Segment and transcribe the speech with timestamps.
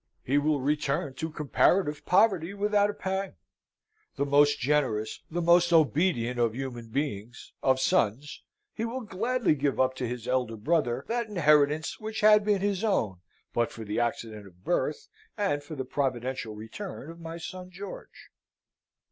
[0.23, 3.35] He will return to (comparative) poverty without a pang.
[4.15, 8.41] The most generous, the most obedient of human beings, of sons,
[8.73, 12.83] he will gladly give up to his elder brother that inheritance which had been his
[12.83, 13.17] own
[13.53, 18.31] but for the accident of birth, and for the providential return of my son George.